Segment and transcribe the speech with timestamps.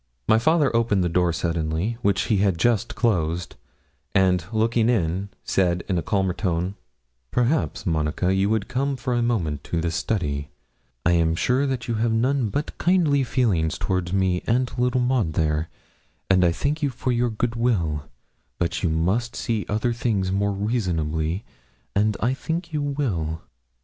[0.27, 3.55] My father opened the door suddenly, which he had just closed,
[4.15, 6.73] and looking in, said, in a calmer tone
[7.29, 10.49] 'Perhaps, Monica, you would come for a moment to the study;
[11.05, 15.69] I'm sure you have none but kindly feelings towards me and little Maud, there;
[16.31, 18.09] and I thank you for your good will;
[18.57, 21.45] but you must see other things more reasonably,
[21.95, 23.43] and I think you will.'